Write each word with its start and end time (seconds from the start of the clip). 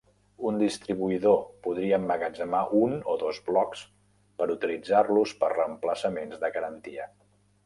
Un 0.51 0.55
distribuïdor 0.59 1.35
podria 1.67 1.99
emmagatzemar 2.01 2.61
un 2.79 2.95
o 3.15 3.19
dos 3.25 3.43
blocs 3.51 3.85
per 4.41 4.49
utilitzar-los 4.55 5.37
per 5.45 5.53
reemplaçaments 5.55 6.45
de 6.47 6.53
garantia. 6.59 7.09